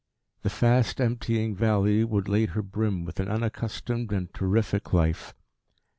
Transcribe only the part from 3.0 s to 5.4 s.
with an unaccustomed and terrific life.